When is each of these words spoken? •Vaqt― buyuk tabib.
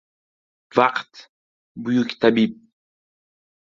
•Vaqt― 0.75 1.13
buyuk 1.83 2.09
tabib. 2.19 2.53